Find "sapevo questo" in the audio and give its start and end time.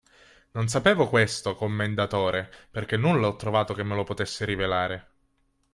0.67-1.53